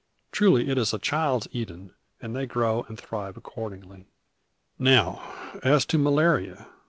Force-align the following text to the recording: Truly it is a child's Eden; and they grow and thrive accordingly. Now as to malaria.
Truly 0.31 0.67
it 0.67 0.79
is 0.79 0.95
a 0.95 0.97
child's 0.97 1.47
Eden; 1.51 1.93
and 2.19 2.35
they 2.35 2.47
grow 2.47 2.81
and 2.89 2.97
thrive 2.99 3.37
accordingly. 3.37 4.07
Now 4.79 5.31
as 5.63 5.85
to 5.85 5.99
malaria. 5.99 6.65